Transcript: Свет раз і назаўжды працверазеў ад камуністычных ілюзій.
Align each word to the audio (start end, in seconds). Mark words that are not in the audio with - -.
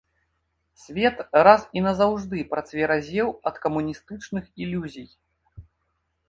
Свет 0.83 1.17
раз 1.47 1.61
і 1.79 1.83
назаўжды 1.87 2.39
працверазеў 2.53 3.27
ад 3.51 3.55
камуністычных 3.67 4.45
ілюзій. 4.65 5.07